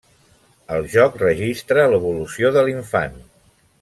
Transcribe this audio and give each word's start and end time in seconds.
El 0.77 0.87
joc 0.93 1.19
registra 1.23 1.85
l’evolució 1.93 2.51
de 2.57 2.65
l’infant. 2.71 3.23